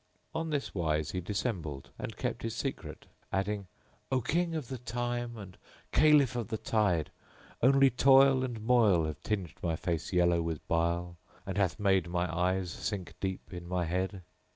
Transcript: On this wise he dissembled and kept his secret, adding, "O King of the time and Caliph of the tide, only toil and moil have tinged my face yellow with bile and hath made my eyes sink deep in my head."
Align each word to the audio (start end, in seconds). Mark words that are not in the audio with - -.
On 0.33 0.49
this 0.49 0.73
wise 0.73 1.11
he 1.11 1.21
dissembled 1.21 1.91
and 1.99 2.17
kept 2.17 2.41
his 2.41 2.55
secret, 2.55 3.05
adding, 3.31 3.67
"O 4.11 4.19
King 4.19 4.55
of 4.55 4.67
the 4.67 4.79
time 4.79 5.37
and 5.37 5.59
Caliph 5.91 6.35
of 6.35 6.47
the 6.47 6.57
tide, 6.57 7.11
only 7.61 7.91
toil 7.91 8.43
and 8.43 8.59
moil 8.61 9.05
have 9.05 9.21
tinged 9.21 9.53
my 9.61 9.75
face 9.75 10.11
yellow 10.11 10.41
with 10.41 10.67
bile 10.67 11.17
and 11.45 11.55
hath 11.55 11.77
made 11.79 12.09
my 12.09 12.25
eyes 12.35 12.71
sink 12.71 13.13
deep 13.19 13.53
in 13.53 13.67
my 13.67 13.85
head." 13.85 14.23